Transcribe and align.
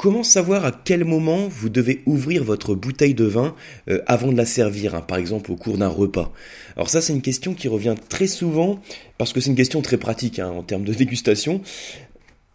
comment 0.00 0.22
savoir 0.22 0.64
à 0.64 0.72
quel 0.72 1.04
moment 1.04 1.46
vous 1.46 1.68
devez 1.68 2.00
ouvrir 2.06 2.42
votre 2.42 2.74
bouteille 2.74 3.12
de 3.12 3.26
vin 3.26 3.54
euh, 3.90 4.00
avant 4.06 4.32
de 4.32 4.36
la 4.38 4.46
servir, 4.46 4.94
hein, 4.94 5.02
par 5.02 5.18
exemple 5.18 5.52
au 5.52 5.56
cours 5.56 5.76
d'un 5.76 5.88
repas? 5.88 6.32
Alors 6.74 6.88
ça 6.88 7.02
c'est 7.02 7.12
une 7.12 7.20
question 7.20 7.52
qui 7.52 7.68
revient 7.68 7.94
très 8.08 8.26
souvent 8.26 8.80
parce 9.18 9.34
que 9.34 9.42
c'est 9.42 9.50
une 9.50 9.56
question 9.56 9.82
très 9.82 9.98
pratique 9.98 10.38
hein, 10.38 10.48
en 10.48 10.62
termes 10.62 10.84
de 10.84 10.94
dégustation. 11.04 11.60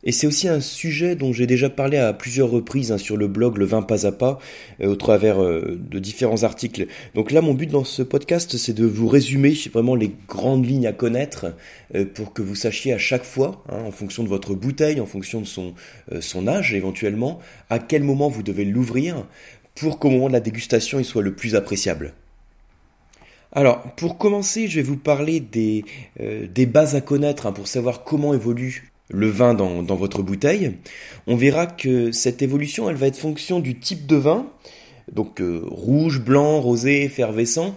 Et 0.06 0.12
c'est 0.12 0.28
aussi 0.28 0.48
un 0.48 0.62
sujet 0.62 1.16
dont 1.16 1.34
j'ai 1.34 1.48
déjà 1.48 1.70
parlé 1.70 1.98
à 1.98 2.14
plusieurs 2.14 2.52
reprises 2.52 2.92
hein, 2.92 3.00
sur 3.00 3.18
le 3.18 3.28
blog 3.28 3.58
Le 3.58 3.66
vin 3.66 3.82
pas 3.82 4.06
à 4.06 4.12
pas, 4.12 4.38
euh, 4.82 4.90
au 4.90 4.96
travers 4.96 5.42
euh, 5.42 5.80
de 5.82 5.98
différents 5.98 6.44
articles. 6.44 6.86
Donc 7.16 7.32
là, 7.32 7.42
mon 7.42 7.56
but 7.56 7.70
dans 7.70 7.84
ce 7.84 8.04
podcast, 8.04 8.56
c'est 8.58 8.74
de 8.74 8.86
vous 8.86 9.08
résumer 9.08 9.56
vraiment 9.74 9.96
les 9.96 10.12
grandes 10.28 10.66
lignes 10.66 10.86
à 10.86 10.94
connaître 10.94 11.56
euh, 11.96 12.06
pour 12.06 12.34
que 12.34 12.44
vous 12.44 12.54
sachiez 12.54 12.94
à 12.94 13.00
chaque 13.00 13.24
fois, 13.24 13.64
hein, 13.70 13.80
en 13.84 13.92
fonction 13.92 14.24
de 14.24 14.30
votre 14.30 14.54
bouteille, 14.54 15.02
en 15.02 15.08
fonction 15.08 15.42
de 15.42 15.46
son, 15.46 15.74
son 16.20 16.48
âge 16.48 16.74
éventuellement, 16.76 17.40
à 17.72 17.80
quel 17.80 18.04
moment 18.04 18.30
vous 18.30 18.44
devez 18.44 18.64
l'ouvrir 18.64 19.26
pour 19.74 19.98
qu'au 19.98 20.12
moment 20.12 20.28
de 20.28 20.34
la 20.34 20.40
dégustation, 20.40 21.00
il 21.00 21.06
soit 21.06 21.24
le 21.24 21.34
plus 21.34 21.56
appréciable. 21.56 22.14
Alors, 23.52 23.82
pour 23.96 24.18
commencer, 24.18 24.68
je 24.68 24.76
vais 24.76 24.82
vous 24.82 24.98
parler 24.98 25.40
des, 25.40 25.86
des 26.20 26.66
bases 26.66 26.96
à 26.96 27.02
connaître 27.02 27.46
hein, 27.46 27.54
pour 27.54 27.68
savoir 27.68 28.04
comment 28.04 28.34
évolue 28.34 28.95
le 29.10 29.28
vin 29.30 29.54
dans, 29.54 29.84
votre 29.96 30.24
bouteille, 30.24 30.78
on 31.28 31.36
verra 31.36 31.68
que 31.68 32.12
cette 32.12 32.42
évolution, 32.42 32.90
elle 32.90 32.96
va 32.96 33.08
être 33.08 33.18
fonction 33.18 33.60
du 33.60 33.80
type 33.80 34.08
de 34.08 34.16
vin, 34.16 34.48
donc 35.12 35.42
euh, 35.42 35.62
rouge, 35.66 36.22
blanc, 36.22 36.60
rosé, 36.60 37.04
effervescent. 37.04 37.76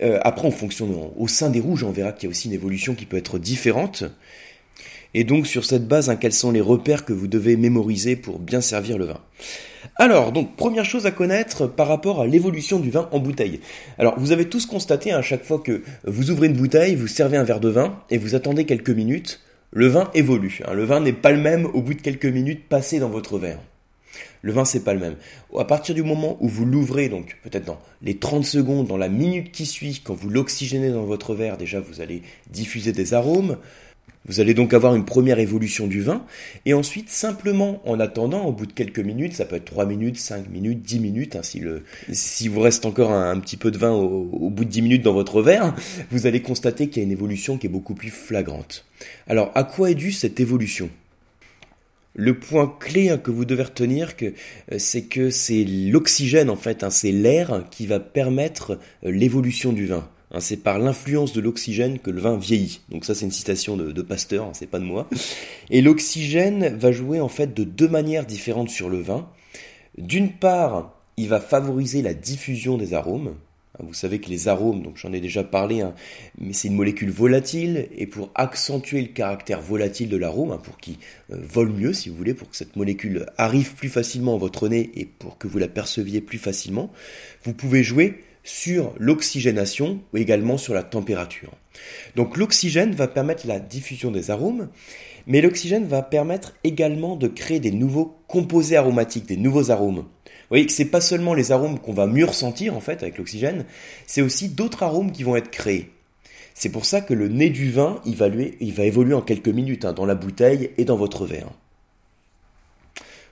Euh, 0.00 0.20
après, 0.22 0.46
en 0.46 0.52
fonction 0.52 1.12
au 1.16 1.26
sein 1.26 1.50
des 1.50 1.60
rouges, 1.60 1.82
on 1.82 1.90
verra 1.90 2.12
qu'il 2.12 2.24
y 2.24 2.26
a 2.28 2.30
aussi 2.30 2.46
une 2.46 2.54
évolution 2.54 2.94
qui 2.94 3.06
peut 3.06 3.16
être 3.16 3.38
différente. 3.38 4.04
Et 5.14 5.24
donc 5.24 5.46
sur 5.46 5.64
cette 5.64 5.88
base, 5.88 6.10
hein, 6.10 6.16
quels 6.16 6.34
sont 6.34 6.52
les 6.52 6.60
repères 6.60 7.04
que 7.04 7.12
vous 7.12 7.26
devez 7.26 7.56
mémoriser 7.56 8.14
pour 8.14 8.38
bien 8.38 8.60
servir 8.60 8.98
le 8.98 9.06
vin? 9.06 9.20
Alors, 9.96 10.32
donc, 10.32 10.56
première 10.56 10.84
chose 10.84 11.06
à 11.06 11.10
connaître 11.10 11.66
par 11.66 11.88
rapport 11.88 12.20
à 12.20 12.26
l'évolution 12.26 12.78
du 12.78 12.90
vin 12.90 13.08
en 13.10 13.18
bouteille. 13.18 13.60
Alors, 13.98 14.18
vous 14.18 14.32
avez 14.32 14.48
tous 14.48 14.66
constaté 14.66 15.12
hein, 15.12 15.18
à 15.18 15.22
chaque 15.22 15.44
fois 15.44 15.58
que 15.58 15.82
vous 16.04 16.30
ouvrez 16.30 16.48
une 16.48 16.56
bouteille, 16.56 16.94
vous 16.94 17.06
servez 17.06 17.36
un 17.36 17.44
verre 17.44 17.60
de 17.60 17.68
vin 17.68 17.98
et 18.10 18.18
vous 18.18 18.34
attendez 18.34 18.64
quelques 18.64 18.90
minutes, 18.90 19.40
le 19.70 19.86
vin 19.86 20.10
évolue. 20.14 20.60
Hein. 20.64 20.74
Le 20.74 20.84
vin 20.84 21.00
n'est 21.00 21.12
pas 21.12 21.32
le 21.32 21.40
même 21.40 21.66
au 21.66 21.82
bout 21.82 21.94
de 21.94 22.00
quelques 22.00 22.26
minutes 22.26 22.68
passées 22.68 22.98
dans 22.98 23.10
votre 23.10 23.38
verre. 23.38 23.60
Le 24.42 24.52
vin, 24.52 24.64
c'est 24.64 24.84
pas 24.84 24.94
le 24.94 25.00
même. 25.00 25.16
À 25.56 25.64
partir 25.64 25.94
du 25.94 26.02
moment 26.02 26.36
où 26.40 26.48
vous 26.48 26.64
l'ouvrez, 26.64 27.08
donc 27.08 27.36
peut-être 27.42 27.64
dans 27.64 27.80
les 28.02 28.18
30 28.18 28.44
secondes, 28.44 28.86
dans 28.86 28.96
la 28.96 29.08
minute 29.08 29.50
qui 29.50 29.66
suit, 29.66 30.00
quand 30.02 30.14
vous 30.14 30.30
l'oxygénez 30.30 30.90
dans 30.90 31.04
votre 31.04 31.34
verre, 31.34 31.56
déjà 31.56 31.80
vous 31.80 32.00
allez 32.00 32.22
diffuser 32.50 32.92
des 32.92 33.14
arômes. 33.14 33.58
Vous 34.26 34.40
allez 34.40 34.54
donc 34.54 34.74
avoir 34.74 34.94
une 34.94 35.04
première 35.04 35.38
évolution 35.38 35.86
du 35.86 36.02
vin, 36.02 36.24
et 36.66 36.74
ensuite, 36.74 37.08
simplement 37.08 37.80
en 37.88 37.98
attendant, 37.98 38.44
au 38.44 38.52
bout 38.52 38.66
de 38.66 38.72
quelques 38.72 38.98
minutes, 38.98 39.34
ça 39.34 39.44
peut 39.44 39.56
être 39.56 39.64
3 39.64 39.86
minutes, 39.86 40.18
5 40.18 40.50
minutes, 40.50 40.82
10 40.82 41.00
minutes, 41.00 41.36
hein, 41.36 41.42
si, 41.42 42.48
vous 42.48 42.60
reste 42.60 42.84
encore 42.84 43.12
un, 43.12 43.38
petit 43.40 43.56
peu 43.56 43.70
de 43.70 43.78
vin 43.78 43.92
au, 43.92 44.28
au, 44.32 44.50
bout 44.50 44.64
de 44.64 44.70
10 44.70 44.82
minutes 44.82 45.02
dans 45.02 45.14
votre 45.14 45.40
verre, 45.40 45.74
vous 46.10 46.26
allez 46.26 46.42
constater 46.42 46.88
qu'il 46.88 47.02
y 47.02 47.04
a 47.04 47.06
une 47.06 47.12
évolution 47.12 47.56
qui 47.56 47.66
est 47.66 47.70
beaucoup 47.70 47.94
plus 47.94 48.10
flagrante. 48.10 48.84
Alors, 49.26 49.50
à 49.54 49.64
quoi 49.64 49.90
est 49.90 49.94
due 49.94 50.12
cette 50.12 50.40
évolution? 50.40 50.90
Le 52.20 52.36
point 52.36 52.74
clé 52.80 53.10
hein, 53.10 53.18
que 53.18 53.30
vous 53.30 53.44
devez 53.44 53.62
retenir, 53.62 54.14
euh, 54.22 54.32
c'est 54.76 55.02
que 55.02 55.30
c'est 55.30 55.64
l'oxygène 55.64 56.50
en 56.50 56.56
fait, 56.56 56.82
hein, 56.82 56.90
c'est 56.90 57.12
l'air 57.12 57.64
qui 57.70 57.86
va 57.86 58.00
permettre 58.00 58.72
euh, 59.04 59.12
l'évolution 59.12 59.72
du 59.72 59.86
vin. 59.86 60.08
Hein, 60.30 60.40
c'est 60.40 60.58
par 60.58 60.78
l'influence 60.78 61.32
de 61.32 61.40
l'oxygène 61.40 61.98
que 61.98 62.10
le 62.10 62.20
vin 62.20 62.36
vieillit. 62.36 62.80
Donc 62.90 63.04
ça 63.04 63.14
c'est 63.14 63.24
une 63.24 63.32
citation 63.32 63.76
de, 63.76 64.02
Pasteur, 64.02 64.46
hein, 64.46 64.52
c'est 64.52 64.66
pas 64.66 64.78
de 64.78 64.84
moi. 64.84 65.08
Et 65.70 65.82
l'oxygène 65.82 66.76
va 66.76 66.92
jouer 66.92 67.20
en 67.20 67.28
fait 67.28 67.54
de 67.54 67.64
deux 67.64 67.88
manières 67.88 68.26
différentes 68.26 68.70
sur 68.70 68.88
le 68.88 69.00
vin. 69.00 69.28
D'une 69.96 70.32
part, 70.32 70.94
il 71.16 71.28
va 71.28 71.40
favoriser 71.40 72.02
la 72.02 72.14
diffusion 72.14 72.78
des 72.78 72.94
arômes. 72.94 73.34
Hein, 73.74 73.84
vous 73.86 73.94
savez 73.94 74.20
que 74.20 74.28
les 74.28 74.48
arômes, 74.48 74.82
donc 74.82 74.96
j'en 74.96 75.12
ai 75.12 75.20
déjà 75.20 75.44
parlé, 75.44 75.84
mais 76.38 76.52
c'est 76.52 76.68
une 76.68 76.74
molécule 76.74 77.10
volatile, 77.10 77.88
et 77.96 78.06
pour 78.06 78.30
accentuer 78.34 79.00
le 79.00 79.08
caractère 79.08 79.60
volatile 79.60 80.08
de 80.08 80.16
l'arôme, 80.16 80.58
pour 80.62 80.78
qu'il 80.78 80.96
euh, 81.32 81.38
vole 81.40 81.70
mieux, 81.70 81.92
si 81.92 82.08
vous 82.08 82.16
voulez, 82.16 82.34
pour 82.34 82.48
que 82.50 82.56
cette 82.56 82.76
molécule 82.76 83.26
arrive 83.36 83.74
plus 83.74 83.88
facilement 83.88 84.36
à 84.36 84.38
votre 84.38 84.68
nez 84.68 84.90
et 84.94 85.04
pour 85.04 85.38
que 85.38 85.48
vous 85.48 85.58
la 85.58 85.68
perceviez 85.68 86.20
plus 86.20 86.38
facilement, 86.38 86.92
vous 87.44 87.52
pouvez 87.52 87.82
jouer 87.82 88.22
sur 88.48 88.94
l'oxygénation 88.98 90.00
ou 90.14 90.16
également 90.16 90.56
sur 90.56 90.72
la 90.72 90.82
température. 90.82 91.52
Donc 92.16 92.38
l'oxygène 92.38 92.94
va 92.94 93.06
permettre 93.06 93.46
la 93.46 93.60
diffusion 93.60 94.10
des 94.10 94.30
arômes, 94.30 94.70
mais 95.26 95.42
l'oxygène 95.42 95.86
va 95.86 96.00
permettre 96.00 96.54
également 96.64 97.14
de 97.16 97.28
créer 97.28 97.60
des 97.60 97.72
nouveaux 97.72 98.16
composés 98.26 98.78
aromatiques, 98.78 99.26
des 99.26 99.36
nouveaux 99.36 99.70
arômes. 99.70 100.06
Vous 100.24 100.48
voyez 100.48 100.64
que 100.64 100.72
c'est 100.72 100.86
pas 100.86 101.02
seulement 101.02 101.34
les 101.34 101.52
arômes 101.52 101.78
qu'on 101.78 101.92
va 101.92 102.06
mieux 102.06 102.24
ressentir 102.24 102.74
en 102.74 102.80
fait 102.80 103.02
avec 103.02 103.18
l'oxygène, 103.18 103.66
c'est 104.06 104.22
aussi 104.22 104.48
d'autres 104.48 104.82
arômes 104.82 105.12
qui 105.12 105.24
vont 105.24 105.36
être 105.36 105.50
créés. 105.50 105.90
C'est 106.54 106.72
pour 106.72 106.86
ça 106.86 107.02
que 107.02 107.12
le 107.12 107.28
nez 107.28 107.50
du 107.50 107.70
vin, 107.70 108.00
il 108.06 108.16
va, 108.16 108.28
évoluer 108.84 109.14
en 109.14 109.20
quelques 109.20 109.48
minutes 109.48 109.84
hein, 109.84 109.92
dans 109.92 110.06
la 110.06 110.14
bouteille 110.14 110.70
et 110.78 110.86
dans 110.86 110.96
votre 110.96 111.26
verre. 111.26 111.50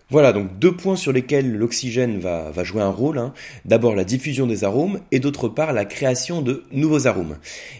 Voilà 0.08 0.32
donc 0.32 0.58
deux 0.60 0.76
points 0.76 0.94
sur 0.94 1.12
lesquels 1.12 1.52
l'oxygène 1.52 2.20
va, 2.20 2.52
jouer 2.62 2.82
un 2.82 2.90
rôle. 2.90 3.18
Hein. 3.18 3.32
D'abord 3.64 3.96
la 3.96 4.04
diffusion 4.04 4.46
des 4.46 4.62
arômes 4.62 5.00
et 5.10 5.18
d'autre 5.18 5.48
part 5.48 5.72
la 5.72 5.84
création 5.84 6.42
de 6.42 6.62
nouveaux 6.70 7.08
arômes. 7.08 7.36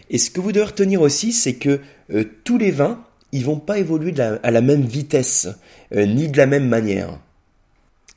Et 0.09 0.17
ce 0.17 0.29
que 0.29 0.41
vous 0.41 0.51
devez 0.51 0.65
retenir 0.65 1.01
aussi, 1.01 1.31
c'est 1.31 1.55
que 1.55 1.79
euh, 2.13 2.25
tous 2.43 2.57
les 2.57 2.71
vins, 2.71 3.01
ils 3.31 3.45
vont 3.45 3.59
pas 3.59 3.79
évoluer 3.79 4.13
à 4.19 4.51
la 4.51 4.61
même 4.61 4.83
vitesse, 4.83 5.47
euh, 5.95 6.05
ni 6.05 6.27
de 6.27 6.37
la 6.37 6.47
même 6.47 6.67
manière. 6.67 7.17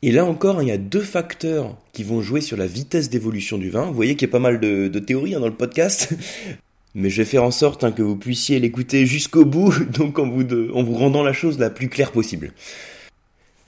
Et 0.03 0.11
là 0.11 0.25
encore, 0.25 0.59
hein, 0.59 0.63
il 0.63 0.69
y 0.69 0.73
a 0.73 0.79
deux 0.79 1.03
facteurs 1.03 1.77
qui 1.93 2.03
vont 2.03 2.21
jouer 2.21 2.41
sur 2.41 2.57
la 2.57 2.67
vitesse 2.67 3.11
d'évolution 3.11 3.59
du 3.59 3.71
vin. 3.71 3.85
Vous 3.87 3.95
voyez 3.95 4.17
qu'il 4.17 4.27
y 4.27 4.31
a 4.31 4.33
pas 4.33 4.39
mal 4.41 4.59
de, 4.59 4.89
théories 4.99 5.37
hein, 5.37 5.41
dans 5.41 5.47
le 5.47 5.55
podcast. 5.55 6.15
Mais 6.97 7.11
je 7.11 7.19
vais 7.19 7.27
faire 7.27 7.45
en 7.45 7.53
sorte 7.53 7.95
que 7.95 8.03
vous 8.03 8.17
puissiez 8.17 8.59
l'écouter 8.59 9.07
jusqu'au 9.07 9.45
bout, 9.45 9.73
donc 9.93 10.19
en 10.19 10.29
vous 10.29 10.95
rendant 10.95 11.23
la 11.23 11.33
chose 11.33 11.61
la 11.61 11.71
plus 11.71 11.89
claire 11.89 12.11
possible. 12.11 12.53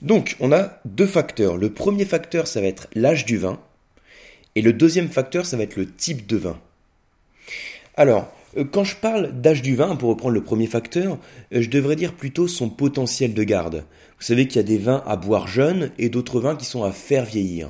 Donc, 0.03 0.35
on 0.41 0.51
a 0.51 0.79
deux 0.85 1.07
facteurs. 1.07 1.57
Le 1.57 1.71
premier 1.71 2.05
facteur, 2.05 2.45
ça 2.47 2.61
va 2.61 2.67
être 2.67 2.87
l'âge 2.93 3.25
du 3.25 3.37
vin. 3.37 3.59
Et 4.55 4.61
le 4.61 4.73
deuxième 4.73 5.09
facteur, 5.09 5.45
ça 5.45 5.57
va 5.57 5.63
être 5.63 5.77
le 5.77 5.89
type 5.89 6.27
de 6.27 6.37
vin. 6.37 6.59
Alors, 7.95 8.31
euh, 8.57 8.65
quand 8.69 8.83
je 8.83 8.97
parle 8.97 9.31
d'âge 9.31 9.61
du 9.61 9.75
vin, 9.75 9.95
pour 9.95 10.09
reprendre 10.09 10.33
le 10.33 10.43
premier 10.43 10.67
facteur, 10.67 11.17
euh, 11.53 11.61
je 11.61 11.69
devrais 11.69 11.95
dire 11.95 12.13
plutôt 12.13 12.47
son 12.47 12.69
potentiel 12.69 13.33
de 13.33 13.43
garde. 13.43 13.85
Vous 14.19 14.25
savez 14.25 14.47
qu'il 14.47 14.57
y 14.57 14.59
a 14.59 14.63
des 14.63 14.77
vins 14.77 15.03
à 15.07 15.15
boire 15.15 15.47
jeunes 15.47 15.91
et 15.97 16.09
d'autres 16.09 16.39
vins 16.39 16.55
qui 16.55 16.65
sont 16.65 16.83
à 16.83 16.91
faire 16.91 17.25
vieillir. 17.25 17.69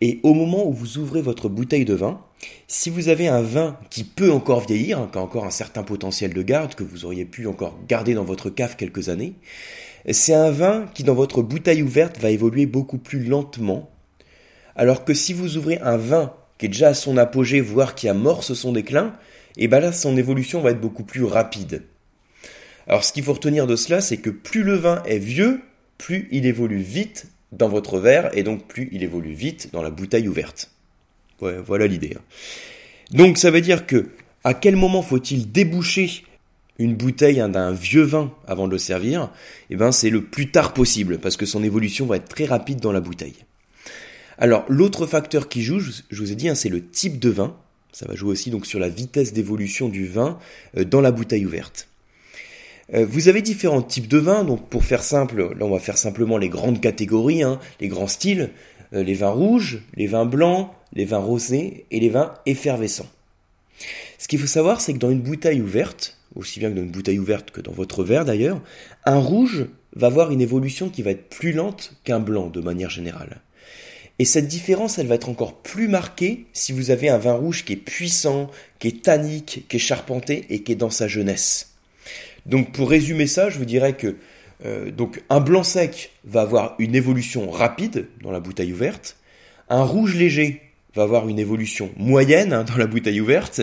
Et 0.00 0.20
au 0.22 0.32
moment 0.32 0.66
où 0.66 0.72
vous 0.72 0.98
ouvrez 0.98 1.20
votre 1.20 1.48
bouteille 1.48 1.84
de 1.84 1.94
vin, 1.94 2.20
si 2.68 2.88
vous 2.88 3.08
avez 3.08 3.28
un 3.28 3.42
vin 3.42 3.76
qui 3.90 4.04
peut 4.04 4.30
encore 4.30 4.60
vieillir, 4.60 4.98
hein, 4.98 5.08
qui 5.10 5.18
a 5.18 5.22
encore 5.22 5.44
un 5.44 5.50
certain 5.50 5.82
potentiel 5.82 6.32
de 6.32 6.42
garde, 6.42 6.74
que 6.74 6.84
vous 6.84 7.04
auriez 7.04 7.24
pu 7.24 7.46
encore 7.46 7.78
garder 7.88 8.14
dans 8.14 8.24
votre 8.24 8.48
cave 8.48 8.76
quelques 8.76 9.08
années, 9.08 9.34
c'est 10.10 10.34
un 10.34 10.50
vin 10.50 10.86
qui 10.94 11.04
dans 11.04 11.14
votre 11.14 11.42
bouteille 11.42 11.82
ouverte 11.82 12.18
va 12.18 12.30
évoluer 12.30 12.66
beaucoup 12.66 12.98
plus 12.98 13.24
lentement, 13.24 13.90
alors 14.76 15.04
que 15.04 15.14
si 15.14 15.32
vous 15.32 15.56
ouvrez 15.56 15.78
un 15.78 15.96
vin 15.96 16.32
qui 16.58 16.66
est 16.66 16.68
déjà 16.68 16.88
à 16.88 16.94
son 16.94 17.16
apogée, 17.16 17.60
voire 17.60 17.94
qui 17.94 18.08
amorce 18.08 18.54
son 18.54 18.72
déclin, 18.72 19.14
et 19.56 19.64
eh 19.64 19.68
bien 19.68 19.80
là 19.80 19.92
son 19.92 20.16
évolution 20.16 20.60
va 20.60 20.70
être 20.70 20.80
beaucoup 20.80 21.04
plus 21.04 21.24
rapide. 21.24 21.82
Alors 22.86 23.04
ce 23.04 23.12
qu'il 23.12 23.22
faut 23.22 23.34
retenir 23.34 23.66
de 23.66 23.76
cela, 23.76 24.00
c'est 24.00 24.16
que 24.16 24.30
plus 24.30 24.62
le 24.62 24.74
vin 24.74 25.02
est 25.04 25.18
vieux, 25.18 25.60
plus 25.98 26.28
il 26.30 26.46
évolue 26.46 26.78
vite 26.78 27.26
dans 27.52 27.68
votre 27.68 27.98
verre, 27.98 28.30
et 28.36 28.42
donc 28.42 28.66
plus 28.66 28.88
il 28.92 29.02
évolue 29.02 29.32
vite 29.32 29.70
dans 29.72 29.82
la 29.82 29.90
bouteille 29.90 30.28
ouverte. 30.28 30.70
voilà 31.40 31.86
l'idée. 31.86 32.16
Hein. 32.16 32.22
Donc 33.10 33.38
ça 33.38 33.50
veut 33.50 33.60
dire 33.60 33.86
que 33.86 34.10
à 34.44 34.54
quel 34.54 34.76
moment 34.76 35.02
faut-il 35.02 35.50
déboucher 35.50 36.24
une 36.78 36.94
bouteille 36.94 37.40
hein, 37.40 37.48
d'un 37.48 37.72
vieux 37.72 38.02
vin 38.02 38.32
avant 38.46 38.66
de 38.66 38.72
le 38.72 38.78
servir, 38.78 39.30
eh 39.70 39.76
ben 39.76 39.92
c'est 39.92 40.10
le 40.10 40.24
plus 40.24 40.50
tard 40.50 40.72
possible 40.72 41.18
parce 41.18 41.36
que 41.36 41.46
son 41.46 41.62
évolution 41.62 42.06
va 42.06 42.16
être 42.16 42.28
très 42.28 42.44
rapide 42.44 42.80
dans 42.80 42.92
la 42.92 43.00
bouteille. 43.00 43.44
Alors 44.38 44.64
l'autre 44.68 45.06
facteur 45.06 45.48
qui 45.48 45.62
joue, 45.62 45.80
je 45.80 46.22
vous 46.22 46.32
ai 46.32 46.36
dit, 46.36 46.48
hein, 46.48 46.54
c'est 46.54 46.68
le 46.68 46.86
type 46.86 47.18
de 47.18 47.28
vin. 47.28 47.56
Ça 47.92 48.06
va 48.06 48.14
jouer 48.14 48.30
aussi 48.30 48.50
donc 48.50 48.66
sur 48.66 48.78
la 48.78 48.88
vitesse 48.88 49.32
d'évolution 49.32 49.88
du 49.88 50.06
vin 50.06 50.38
euh, 50.76 50.84
dans 50.84 51.00
la 51.00 51.10
bouteille 51.10 51.46
ouverte. 51.46 51.88
Euh, 52.94 53.04
vous 53.04 53.28
avez 53.28 53.42
différents 53.42 53.82
types 53.82 54.08
de 54.08 54.18
vins, 54.18 54.44
donc 54.44 54.68
pour 54.68 54.84
faire 54.84 55.02
simple, 55.02 55.54
là 55.54 55.66
on 55.66 55.70
va 55.70 55.80
faire 55.80 55.98
simplement 55.98 56.38
les 56.38 56.48
grandes 56.48 56.80
catégories, 56.80 57.42
hein, 57.42 57.58
les 57.80 57.88
grands 57.88 58.06
styles, 58.06 58.50
euh, 58.92 59.02
les 59.02 59.14
vins 59.14 59.30
rouges, 59.30 59.82
les 59.94 60.06
vins 60.06 60.26
blancs, 60.26 60.70
les 60.92 61.04
vins 61.04 61.18
rosés 61.18 61.86
et 61.90 61.98
les 61.98 62.08
vins 62.08 62.34
effervescents. 62.46 63.08
Ce 64.18 64.28
qu'il 64.28 64.38
faut 64.38 64.46
savoir, 64.46 64.80
c'est 64.80 64.92
que 64.92 64.98
dans 64.98 65.10
une 65.10 65.22
bouteille 65.22 65.60
ouverte, 65.60 66.17
aussi 66.38 66.60
bien 66.60 66.70
que 66.70 66.76
dans 66.76 66.82
une 66.82 66.90
bouteille 66.90 67.18
ouverte 67.18 67.50
que 67.50 67.60
dans 67.60 67.72
votre 67.72 68.02
verre 68.02 68.24
d'ailleurs, 68.24 68.62
un 69.04 69.18
rouge 69.18 69.66
va 69.94 70.06
avoir 70.06 70.30
une 70.30 70.40
évolution 70.40 70.88
qui 70.88 71.02
va 71.02 71.10
être 71.10 71.28
plus 71.28 71.52
lente 71.52 71.92
qu'un 72.04 72.20
blanc 72.20 72.48
de 72.48 72.60
manière 72.60 72.90
générale. 72.90 73.42
Et 74.18 74.24
cette 74.24 74.48
différence, 74.48 74.98
elle 74.98 75.06
va 75.06 75.16
être 75.16 75.28
encore 75.28 75.58
plus 75.58 75.88
marquée 75.88 76.46
si 76.52 76.72
vous 76.72 76.90
avez 76.90 77.10
un 77.10 77.18
vin 77.18 77.34
rouge 77.34 77.64
qui 77.64 77.74
est 77.74 77.76
puissant, 77.76 78.50
qui 78.78 78.88
est 78.88 79.02
tannique, 79.02 79.66
qui 79.68 79.76
est 79.76 79.80
charpenté 79.80 80.46
et 80.48 80.62
qui 80.62 80.72
est 80.72 80.76
dans 80.76 80.90
sa 80.90 81.06
jeunesse. 81.06 81.74
Donc 82.46 82.72
pour 82.72 82.88
résumer 82.88 83.26
ça, 83.26 83.50
je 83.50 83.58
vous 83.58 83.66
dirais 83.66 83.94
que 83.94 84.16
Euh, 84.64 84.90
donc 84.90 85.22
un 85.30 85.40
blanc 85.40 85.62
sec 85.62 86.10
va 86.24 86.42
avoir 86.42 86.74
une 86.78 86.94
évolution 86.94 87.50
rapide 87.50 88.08
dans 88.22 88.32
la 88.32 88.40
bouteille 88.40 88.72
ouverte, 88.72 89.16
un 89.68 89.84
rouge 89.84 90.16
léger 90.16 90.62
va 90.94 91.04
avoir 91.04 91.28
une 91.28 91.38
évolution 91.38 91.90
moyenne 91.96 92.52
hein, 92.52 92.64
dans 92.64 92.76
la 92.76 92.86
bouteille 92.86 93.20
ouverte, 93.20 93.60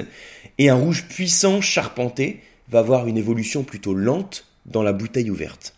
et 0.57 0.69
un 0.69 0.75
rouge 0.75 1.05
puissant 1.09 1.59
charpenté 1.59 2.39
va 2.69 2.79
avoir 2.79 3.07
une 3.07 3.17
évolution 3.17 3.63
plutôt 3.63 3.93
lente 3.93 4.45
dans 4.65 4.83
la 4.83 4.93
bouteille 4.93 5.29
ouverte. 5.29 5.75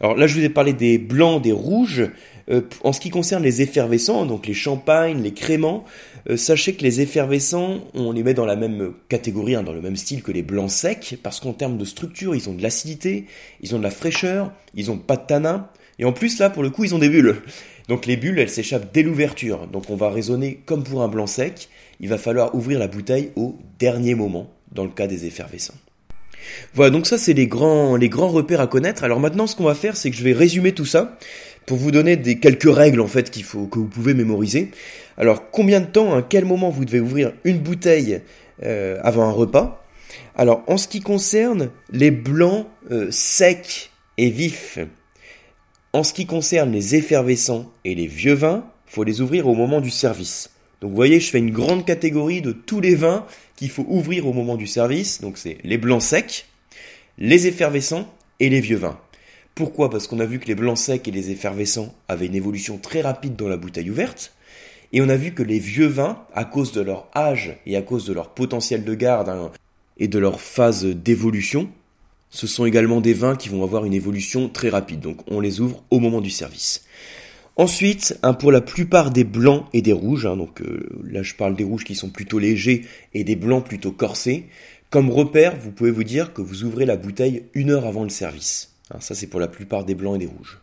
Alors 0.00 0.16
là, 0.16 0.26
je 0.26 0.34
vous 0.34 0.44
ai 0.44 0.48
parlé 0.48 0.72
des 0.72 0.98
blancs, 0.98 1.42
des 1.42 1.52
rouges. 1.52 2.10
Euh, 2.50 2.62
en 2.82 2.92
ce 2.92 2.98
qui 2.98 3.10
concerne 3.10 3.44
les 3.44 3.62
effervescents, 3.62 4.26
donc 4.26 4.48
les 4.48 4.54
champagnes, 4.54 5.22
les 5.22 5.32
créments, 5.32 5.84
euh, 6.28 6.36
sachez 6.36 6.74
que 6.74 6.82
les 6.82 7.00
effervescents, 7.00 7.78
on 7.94 8.10
les 8.10 8.24
met 8.24 8.34
dans 8.34 8.44
la 8.44 8.56
même 8.56 8.94
catégorie, 9.08 9.54
hein, 9.54 9.62
dans 9.62 9.72
le 9.72 9.80
même 9.80 9.96
style 9.96 10.24
que 10.24 10.32
les 10.32 10.42
blancs 10.42 10.70
secs, 10.70 11.18
parce 11.22 11.38
qu'en 11.38 11.52
termes 11.52 11.78
de 11.78 11.84
structure, 11.84 12.34
ils 12.34 12.48
ont 12.48 12.54
de 12.54 12.62
l'acidité, 12.62 13.26
ils 13.60 13.76
ont 13.76 13.78
de 13.78 13.84
la 13.84 13.92
fraîcheur, 13.92 14.52
ils 14.74 14.90
ont 14.90 14.98
pas 14.98 15.16
de 15.16 15.24
tanin, 15.24 15.68
et 16.00 16.04
en 16.04 16.12
plus 16.12 16.38
là, 16.40 16.50
pour 16.50 16.64
le 16.64 16.70
coup, 16.70 16.84
ils 16.84 16.96
ont 16.96 16.98
des 16.98 17.08
bulles. 17.08 17.36
Donc 17.88 18.06
les 18.06 18.16
bulles, 18.16 18.38
elles 18.38 18.50
s'échappent 18.50 18.92
dès 18.92 19.02
l'ouverture. 19.02 19.66
Donc 19.66 19.90
on 19.90 19.96
va 19.96 20.10
raisonner 20.10 20.60
comme 20.66 20.82
pour 20.82 21.02
un 21.02 21.08
blanc 21.08 21.26
sec. 21.26 21.68
Il 22.00 22.08
va 22.08 22.18
falloir 22.18 22.54
ouvrir 22.54 22.78
la 22.78 22.88
bouteille 22.88 23.30
au 23.36 23.56
dernier 23.78 24.14
moment, 24.14 24.50
dans 24.74 24.84
le 24.84 24.90
cas 24.90 25.06
des 25.06 25.26
effervescents. 25.26 25.74
Voilà, 26.74 26.90
donc 26.90 27.06
ça 27.06 27.18
c'est 27.18 27.32
les 27.32 27.46
grands, 27.46 27.96
les 27.96 28.08
grands 28.08 28.28
repères 28.28 28.60
à 28.60 28.66
connaître. 28.66 29.04
Alors 29.04 29.20
maintenant, 29.20 29.46
ce 29.46 29.56
qu'on 29.56 29.64
va 29.64 29.74
faire, 29.74 29.96
c'est 29.96 30.10
que 30.10 30.16
je 30.16 30.24
vais 30.24 30.32
résumer 30.32 30.72
tout 30.72 30.86
ça 30.86 31.16
pour 31.66 31.76
vous 31.76 31.90
donner 31.90 32.16
des 32.16 32.38
quelques 32.38 32.72
règles 32.72 33.00
en 33.00 33.06
fait 33.06 33.30
qu'il 33.30 33.44
faut 33.44 33.66
que 33.66 33.78
vous 33.78 33.86
pouvez 33.86 34.14
mémoriser. 34.14 34.70
Alors 35.16 35.50
combien 35.50 35.80
de 35.80 35.86
temps, 35.86 36.14
à 36.14 36.22
quel 36.22 36.44
moment 36.44 36.70
vous 36.70 36.84
devez 36.84 37.00
ouvrir 37.00 37.32
une 37.44 37.58
bouteille 37.58 38.20
euh, 38.64 38.98
avant 39.02 39.28
un 39.28 39.32
repas? 39.32 39.84
Alors 40.34 40.64
en 40.66 40.76
ce 40.76 40.88
qui 40.88 41.00
concerne 41.00 41.70
les 41.90 42.10
blancs 42.10 42.66
euh, 42.90 43.08
secs 43.10 43.90
et 44.18 44.30
vifs, 44.30 44.78
en 45.92 46.02
ce 46.02 46.12
qui 46.12 46.26
concerne 46.26 46.72
les 46.72 46.96
effervescents 46.96 47.70
et 47.84 47.94
les 47.94 48.06
vieux 48.06 48.34
vins, 48.34 48.64
faut 48.86 49.04
les 49.04 49.20
ouvrir 49.20 49.46
au 49.46 49.54
moment 49.54 49.80
du 49.80 49.90
service. 49.90 50.50
Donc 50.80 50.90
vous 50.90 50.96
voyez, 50.96 51.20
je 51.20 51.30
fais 51.30 51.38
une 51.38 51.52
grande 51.52 51.86
catégorie 51.86 52.42
de 52.42 52.52
tous 52.52 52.80
les 52.80 52.94
vins 52.94 53.24
qu'il 53.62 53.70
faut 53.70 53.86
ouvrir 53.88 54.26
au 54.26 54.32
moment 54.32 54.56
du 54.56 54.66
service. 54.66 55.20
Donc 55.20 55.38
c'est 55.38 55.58
les 55.62 55.78
blancs 55.78 56.02
secs, 56.02 56.46
les 57.16 57.46
effervescents 57.46 58.12
et 58.40 58.48
les 58.48 58.60
vieux 58.60 58.76
vins. 58.76 58.98
Pourquoi? 59.54 59.88
Parce 59.88 60.08
qu'on 60.08 60.18
a 60.18 60.26
vu 60.26 60.40
que 60.40 60.48
les 60.48 60.56
blancs 60.56 60.78
secs 60.78 61.06
et 61.06 61.12
les 61.12 61.30
effervescents 61.30 61.94
avaient 62.08 62.26
une 62.26 62.34
évolution 62.34 62.76
très 62.78 63.02
rapide 63.02 63.36
dans 63.36 63.46
la 63.46 63.56
bouteille 63.56 63.88
ouverte. 63.88 64.34
Et 64.92 65.00
on 65.00 65.08
a 65.08 65.14
vu 65.14 65.32
que 65.32 65.44
les 65.44 65.60
vieux 65.60 65.86
vins, 65.86 66.24
à 66.34 66.44
cause 66.44 66.72
de 66.72 66.80
leur 66.80 67.08
âge 67.14 67.56
et 67.64 67.76
à 67.76 67.82
cause 67.82 68.04
de 68.04 68.12
leur 68.12 68.30
potentiel 68.30 68.82
de 68.82 68.94
garde 68.94 69.28
hein, 69.28 69.52
et 69.96 70.08
de 70.08 70.18
leur 70.18 70.40
phase 70.40 70.84
d'évolution, 70.84 71.70
ce 72.30 72.48
sont 72.48 72.66
également 72.66 73.00
des 73.00 73.14
vins 73.14 73.36
qui 73.36 73.48
vont 73.48 73.62
avoir 73.62 73.84
une 73.84 73.94
évolution 73.94 74.48
très 74.48 74.70
rapide. 74.70 74.98
Donc 74.98 75.20
on 75.30 75.38
les 75.38 75.60
ouvre 75.60 75.84
au 75.90 76.00
moment 76.00 76.20
du 76.20 76.30
service. 76.30 76.84
Ensuite, 77.56 78.18
pour 78.38 78.50
la 78.50 78.62
plupart 78.62 79.10
des 79.10 79.24
blancs 79.24 79.66
et 79.74 79.82
des 79.82 79.92
rouges, 79.92 80.24
hein, 80.24 80.36
donc 80.38 80.62
euh, 80.62 80.88
là 81.04 81.22
je 81.22 81.34
parle 81.34 81.54
des 81.54 81.64
rouges 81.64 81.84
qui 81.84 81.94
sont 81.94 82.08
plutôt 82.08 82.38
légers 82.38 82.86
et 83.12 83.24
des 83.24 83.36
blancs 83.36 83.64
plutôt 83.64 83.92
corsés, 83.92 84.46
comme 84.88 85.10
repère, 85.10 85.56
vous 85.56 85.70
pouvez 85.70 85.90
vous 85.90 86.04
dire 86.04 86.32
que 86.32 86.42
vous 86.42 86.64
ouvrez 86.64 86.86
la 86.86 86.96
bouteille 86.96 87.44
une 87.54 87.70
heure 87.70 87.86
avant 87.86 88.04
le 88.04 88.10
service. 88.10 88.72
Hein, 88.90 88.98
ça, 89.00 89.14
c'est 89.14 89.26
pour 89.26 89.40
la 89.40 89.48
plupart 89.48 89.84
des 89.84 89.94
blancs 89.94 90.16
et 90.16 90.18
des 90.18 90.26
rouges. 90.26 90.60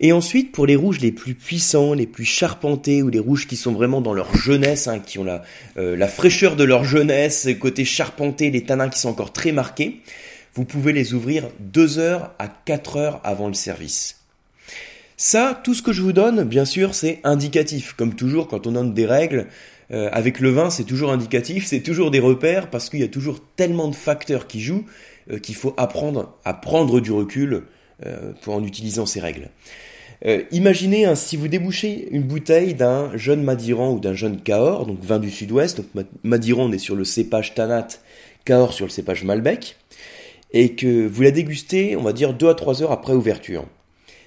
Et 0.00 0.12
ensuite, 0.12 0.52
pour 0.52 0.66
les 0.66 0.76
rouges 0.76 1.00
les 1.00 1.10
plus 1.10 1.34
puissants, 1.34 1.92
les 1.92 2.06
plus 2.06 2.24
charpentés, 2.24 3.02
ou 3.02 3.08
les 3.08 3.18
rouges 3.18 3.48
qui 3.48 3.56
sont 3.56 3.72
vraiment 3.72 4.00
dans 4.00 4.12
leur 4.12 4.32
jeunesse, 4.36 4.86
hein, 4.86 5.00
qui 5.00 5.18
ont 5.18 5.24
la, 5.24 5.42
euh, 5.76 5.96
la 5.96 6.06
fraîcheur 6.06 6.54
de 6.54 6.62
leur 6.62 6.84
jeunesse, 6.84 7.48
côté 7.60 7.84
charpenté, 7.84 8.50
les 8.50 8.62
tanins 8.62 8.88
qui 8.88 9.00
sont 9.00 9.08
encore 9.08 9.32
très 9.32 9.50
marqués, 9.50 10.02
vous 10.54 10.64
pouvez 10.64 10.92
les 10.92 11.14
ouvrir 11.14 11.48
2 11.58 11.98
heures 11.98 12.32
à 12.38 12.46
4 12.46 12.96
heures 12.96 13.20
avant 13.24 13.48
le 13.48 13.54
service. 13.54 14.17
Ça, 15.20 15.60
tout 15.64 15.74
ce 15.74 15.82
que 15.82 15.92
je 15.92 16.00
vous 16.00 16.12
donne, 16.12 16.44
bien 16.44 16.64
sûr, 16.64 16.94
c'est 16.94 17.18
indicatif. 17.24 17.92
Comme 17.92 18.14
toujours, 18.14 18.46
quand 18.46 18.68
on 18.68 18.72
donne 18.72 18.94
des 18.94 19.04
règles, 19.04 19.48
euh, 19.90 20.08
avec 20.12 20.38
le 20.38 20.50
vin, 20.50 20.70
c'est 20.70 20.84
toujours 20.84 21.10
indicatif, 21.10 21.66
c'est 21.66 21.80
toujours 21.80 22.12
des 22.12 22.20
repères, 22.20 22.70
parce 22.70 22.88
qu'il 22.88 23.00
y 23.00 23.04
a 23.04 23.08
toujours 23.08 23.40
tellement 23.56 23.88
de 23.88 23.96
facteurs 23.96 24.46
qui 24.46 24.60
jouent 24.60 24.84
euh, 25.32 25.40
qu'il 25.40 25.56
faut 25.56 25.74
apprendre 25.76 26.38
à 26.44 26.54
prendre 26.54 27.00
du 27.00 27.10
recul 27.10 27.64
euh, 28.06 28.30
pour 28.42 28.54
en 28.54 28.62
utilisant 28.62 29.06
ces 29.06 29.18
règles. 29.18 29.50
Imaginez 30.50 31.04
hein, 31.04 31.14
si 31.14 31.36
vous 31.36 31.46
débouchez 31.46 32.08
une 32.10 32.24
bouteille 32.24 32.74
d'un 32.74 33.16
jeune 33.16 33.42
Madiran 33.42 33.92
ou 33.92 34.00
d'un 34.00 34.14
jeune 34.14 34.40
Cahors, 34.40 34.84
donc 34.84 34.98
vin 35.00 35.20
du 35.20 35.30
sud-ouest, 35.30 35.76
donc 35.76 36.06
Madiran 36.24 36.64
on 36.64 36.72
est 36.72 36.78
sur 36.78 36.96
le 36.96 37.04
cépage 37.04 37.54
Tanat, 37.54 37.86
Cahors 38.44 38.72
sur 38.72 38.84
le 38.84 38.90
cépage 38.90 39.22
Malbec, 39.22 39.76
et 40.52 40.74
que 40.74 41.06
vous 41.06 41.22
la 41.22 41.30
dégustez, 41.30 41.94
on 41.94 42.02
va 42.02 42.12
dire 42.12 42.34
2 42.34 42.48
à 42.48 42.54
3 42.54 42.82
heures 42.82 42.90
après 42.90 43.12
ouverture. 43.12 43.66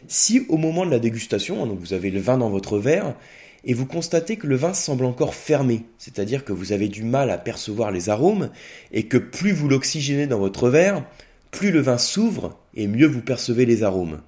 Si 0.07 0.45
au 0.49 0.57
moment 0.57 0.85
de 0.85 0.91
la 0.91 0.99
dégustation, 0.99 1.63
hein, 1.63 1.67
donc 1.67 1.79
vous 1.79 1.93
avez 1.93 2.11
le 2.11 2.19
vin 2.19 2.37
dans 2.37 2.49
votre 2.49 2.77
verre, 2.77 3.15
et 3.63 3.73
vous 3.73 3.85
constatez 3.85 4.37
que 4.37 4.47
le 4.47 4.55
vin 4.55 4.73
semble 4.73 5.05
encore 5.05 5.35
fermé, 5.35 5.83
c'est-à-dire 5.97 6.43
que 6.43 6.53
vous 6.53 6.71
avez 6.71 6.87
du 6.87 7.03
mal 7.03 7.29
à 7.29 7.37
percevoir 7.37 7.91
les 7.91 8.09
arômes, 8.09 8.49
et 8.91 9.03
que 9.03 9.17
plus 9.17 9.51
vous 9.51 9.67
l'oxygénez 9.67 10.27
dans 10.27 10.39
votre 10.39 10.69
verre, 10.69 11.03
plus 11.51 11.71
le 11.71 11.81
vin 11.81 11.97
s'ouvre, 11.97 12.57
et 12.75 12.87
mieux 12.87 13.07
vous 13.07 13.21
percevez 13.21 13.65
les 13.65 13.83
arômes. 13.83 14.21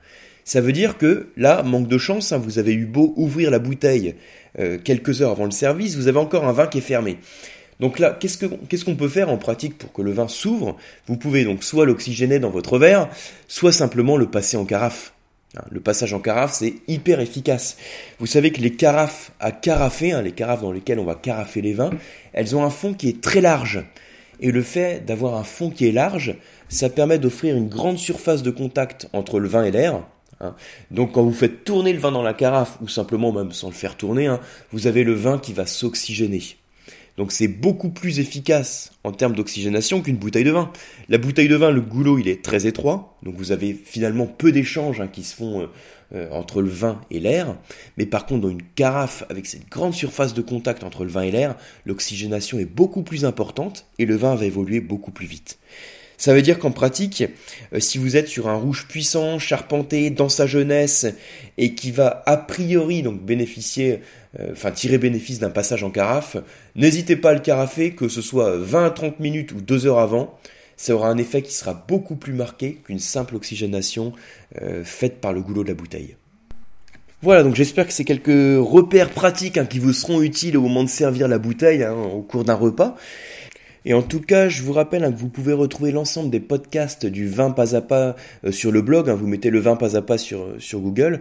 Ça 0.45 0.61
veut 0.61 0.73
dire 0.73 0.97
que 0.97 1.29
là, 1.37 1.63
manque 1.63 1.87
de 1.87 1.97
chance, 1.97 2.31
hein, 2.31 2.37
vous 2.37 2.59
avez 2.59 2.73
eu 2.73 2.85
beau 2.85 3.13
ouvrir 3.15 3.49
la 3.49 3.59
bouteille 3.59 4.15
euh, 4.59 4.77
quelques 4.77 5.21
heures 5.21 5.31
avant 5.31 5.45
le 5.45 5.51
service, 5.51 5.95
vous 5.95 6.07
avez 6.07 6.19
encore 6.19 6.45
un 6.45 6.51
vin 6.51 6.67
qui 6.67 6.79
est 6.79 6.81
fermé. 6.81 7.17
Donc 7.79 7.97
là, 7.97 8.15
qu'est-ce 8.19 8.85
qu'on 8.85 8.95
peut 8.95 9.09
faire 9.09 9.29
en 9.29 9.37
pratique 9.37 9.77
pour 9.77 9.91
que 9.91 10.01
le 10.01 10.11
vin 10.11 10.27
s'ouvre? 10.27 10.77
Vous 11.07 11.17
pouvez 11.17 11.43
donc 11.43 11.63
soit 11.63 11.85
l'oxygéner 11.85 12.39
dans 12.39 12.51
votre 12.51 12.77
verre, 12.77 13.09
soit 13.47 13.71
simplement 13.71 14.15
le 14.15 14.29
passer 14.29 14.57
en 14.57 14.65
carafe. 14.65 15.13
Hein, 15.55 15.61
le 15.69 15.79
passage 15.79 16.13
en 16.13 16.19
carafe, 16.19 16.53
c'est 16.53 16.75
hyper 16.87 17.19
efficace. 17.19 17.77
Vous 18.19 18.25
savez 18.25 18.51
que 18.51 18.61
les 18.61 18.75
carafes 18.75 19.31
à 19.39 19.51
carafer, 19.51 20.11
hein, 20.11 20.21
les 20.21 20.31
carafes 20.31 20.61
dans 20.61 20.71
lesquelles 20.71 20.99
on 20.99 21.05
va 21.05 21.15
carafer 21.15 21.61
les 21.61 21.73
vins, 21.73 21.91
elles 22.33 22.55
ont 22.55 22.63
un 22.63 22.69
fond 22.69 22.93
qui 22.93 23.09
est 23.09 23.21
très 23.21 23.41
large. 23.41 23.83
Et 24.39 24.51
le 24.51 24.63
fait 24.63 25.05
d'avoir 25.05 25.35
un 25.35 25.43
fond 25.43 25.69
qui 25.69 25.87
est 25.87 25.91
large, 25.91 26.35
ça 26.69 26.89
permet 26.89 27.19
d'offrir 27.19 27.55
une 27.55 27.69
grande 27.69 27.99
surface 27.99 28.41
de 28.41 28.51
contact 28.51 29.07
entre 29.13 29.39
le 29.39 29.47
vin 29.47 29.63
et 29.63 29.71
l'air. 29.71 30.03
Hein. 30.41 30.55
Donc 30.89 31.13
quand 31.13 31.23
vous 31.23 31.33
faites 31.33 31.63
tourner 31.63 31.93
le 31.93 31.99
vin 31.99 32.11
dans 32.11 32.23
la 32.23 32.33
carafe, 32.33 32.77
ou 32.81 32.87
simplement 32.87 33.31
même 33.31 33.51
sans 33.51 33.67
le 33.67 33.75
faire 33.75 33.95
tourner, 33.95 34.35
vous 34.71 34.87
avez 34.87 35.03
le 35.03 35.13
vin 35.13 35.37
qui 35.37 35.53
va 35.53 35.67
s'oxygéner. 35.67 36.41
Donc 37.17 37.31
c'est 37.31 37.47
beaucoup 37.47 37.89
plus 37.89 38.19
efficace 38.19 38.91
en 39.03 39.11
termes 39.11 39.35
d'oxygénation 39.35 40.01
qu'une 40.01 40.17
bouteille 40.17 40.43
de 40.43 40.51
vin. 40.51 40.71
La 41.09 41.17
bouteille 41.17 41.47
de 41.47 41.55
vin, 41.55 41.69
le 41.69 41.81
goulot, 41.81 42.17
il 42.17 42.27
est 42.27 42.43
très 42.43 42.65
étroit, 42.65 43.17
donc 43.21 43.35
vous 43.35 43.51
avez 43.51 43.73
finalement 43.73 44.25
peu 44.25 44.51
d'échanges 44.51 44.99
hein, 44.99 45.07
qui 45.07 45.23
se 45.23 45.35
font 45.35 45.61
euh, 45.61 45.67
euh, 46.15 46.29
entre 46.31 46.61
le 46.61 46.69
vin 46.69 47.01
et 47.11 47.19
l'air. 47.19 47.55
Mais 47.97 48.05
par 48.07 48.25
contre, 48.25 48.41
dans 48.41 48.49
une 48.49 48.63
carafe 48.63 49.23
avec 49.29 49.45
cette 49.45 49.69
grande 49.69 49.93
surface 49.93 50.33
de 50.33 50.41
contact 50.41 50.83
entre 50.83 51.03
le 51.03 51.11
vin 51.11 51.21
et 51.21 51.31
l'air, 51.31 51.55
l'oxygénation 51.85 52.57
est 52.57 52.65
beaucoup 52.65 53.03
plus 53.03 53.25
importante 53.25 53.85
et 53.99 54.05
le 54.05 54.15
vin 54.15 54.35
va 54.35 54.45
évoluer 54.45 54.79
beaucoup 54.79 55.11
plus 55.11 55.27
vite. 55.27 55.59
Ça 56.17 56.33
veut 56.33 56.41
dire 56.41 56.59
qu'en 56.59 56.71
pratique, 56.71 57.23
euh, 57.73 57.79
si 57.79 57.97
vous 57.97 58.15
êtes 58.15 58.27
sur 58.27 58.47
un 58.47 58.55
rouge 58.55 58.87
puissant, 58.87 59.39
charpenté, 59.39 60.09
dans 60.09 60.29
sa 60.29 60.47
jeunesse, 60.47 61.07
et 61.57 61.75
qui 61.75 61.91
va 61.91 62.23
a 62.25 62.37
priori 62.37 63.01
donc 63.01 63.21
bénéficier, 63.21 64.01
euh, 64.39 64.49
enfin 64.51 64.71
tirer 64.71 64.97
bénéfice 64.97 65.39
d'un 65.39 65.49
passage 65.49 65.83
en 65.83 65.89
carafe, 65.89 66.37
n'hésitez 66.75 67.15
pas 67.15 67.31
à 67.31 67.33
le 67.33 67.39
carafer, 67.39 67.93
que 67.93 68.07
ce 68.07 68.21
soit 68.21 68.57
20 68.57 68.85
à 68.85 68.89
30 68.91 69.19
minutes 69.19 69.51
ou 69.51 69.61
2 69.61 69.85
heures 69.85 69.99
avant, 69.99 70.37
ça 70.77 70.95
aura 70.95 71.09
un 71.09 71.17
effet 71.17 71.41
qui 71.41 71.53
sera 71.53 71.73
beaucoup 71.73 72.15
plus 72.15 72.33
marqué 72.33 72.79
qu'une 72.83 72.99
simple 72.99 73.35
oxygénation 73.35 74.13
euh, 74.61 74.83
faite 74.83 75.21
par 75.21 75.33
le 75.33 75.41
goulot 75.41 75.63
de 75.63 75.69
la 75.69 75.75
bouteille. 75.75 76.15
Voilà, 77.21 77.43
donc 77.43 77.55
j'espère 77.55 77.87
que 77.87 77.93
c'est 77.93 78.03
quelques 78.03 78.59
repères 78.59 79.09
pratiques 79.09 79.57
hein, 79.57 79.65
qui 79.65 79.79
vous 79.79 79.93
seront 79.93 80.21
utiles 80.21 80.57
au 80.57 80.61
moment 80.61 80.83
de 80.83 80.89
servir 80.89 81.29
la 81.29 81.37
bouteille 81.37 81.81
hein, 81.83 81.93
au 81.93 82.21
cours 82.21 82.43
d'un 82.43 82.53
repas. 82.53 82.97
Et 83.85 83.93
en 83.93 84.01
tout 84.01 84.21
cas, 84.21 84.47
je 84.47 84.61
vous 84.61 84.71
rappelle 84.71 85.03
hein, 85.03 85.11
que 85.11 85.17
vous 85.17 85.27
pouvez 85.27 85.53
retrouver 85.53 85.91
l'ensemble 85.91 86.29
des 86.29 86.39
podcasts 86.39 87.05
du 87.05 87.27
vin 87.27 87.51
pas 87.51 87.75
à 87.75 87.81
pas 87.81 88.15
euh, 88.45 88.51
sur 88.51 88.71
le 88.71 88.81
blog. 88.81 89.09
Hein, 89.09 89.15
vous 89.15 89.27
mettez 89.27 89.49
le 89.49 89.59
vin 89.59 89.75
pas 89.75 89.97
à 89.97 90.01
pas 90.01 90.17
sur, 90.17 90.41
euh, 90.41 90.55
sur 90.59 90.79
Google 90.79 91.19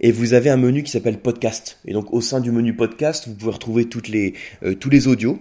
et 0.00 0.10
vous 0.10 0.34
avez 0.34 0.50
un 0.50 0.56
menu 0.56 0.82
qui 0.82 0.90
s'appelle 0.90 1.18
podcast. 1.18 1.78
Et 1.86 1.92
donc 1.92 2.12
au 2.12 2.20
sein 2.20 2.40
du 2.40 2.50
menu 2.50 2.74
podcast, 2.74 3.28
vous 3.28 3.34
pouvez 3.34 3.52
retrouver 3.52 3.84
toutes 3.84 4.08
les, 4.08 4.34
euh, 4.64 4.74
tous 4.74 4.90
les 4.90 5.06
audios. 5.06 5.38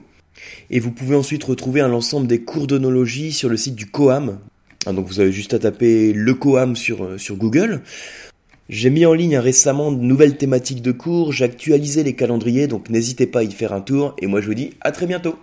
Et 0.70 0.80
vous 0.80 0.92
pouvez 0.92 1.16
ensuite 1.16 1.44
retrouver 1.44 1.82
l'ensemble 1.82 2.28
des 2.28 2.42
cours 2.42 2.68
d'onologie 2.68 3.32
sur 3.32 3.50
le 3.50 3.58
site 3.58 3.76
du 3.76 3.88
Coam. 3.88 4.40
Hein, 4.86 4.94
donc 4.94 5.08
vous 5.08 5.20
avez 5.20 5.32
juste 5.32 5.56
à 5.56 5.60
taper 5.60 6.14
le 6.14 6.34
Coam 6.36 6.76
sur, 6.76 7.20
sur 7.20 7.36
Google. 7.36 7.82
J'ai 8.70 8.92
mis 8.92 9.08
en 9.08 9.16
ligne 9.16 9.40
récemment 9.40 9.92
de 9.92 9.98
nouvelles 9.98 10.38
thématiques 10.38 10.84
de 10.84 10.92
cours, 10.92 11.34
j'ai 11.34 11.46
actualisé 11.46 12.04
les 12.04 12.14
calendriers, 12.14 12.68
donc 12.68 12.92
n'hésitez 12.92 13.26
pas 13.26 13.40
à 13.40 13.44
y 13.44 13.52
faire 13.52 13.74
un 13.74 13.82
tour, 13.82 14.16
et 14.20 14.28
moi 14.28 14.42
je 14.42 14.46
vous 14.46 14.54
dis 14.54 14.74
à 14.82 14.92
très 14.92 15.08
bientôt 15.08 15.40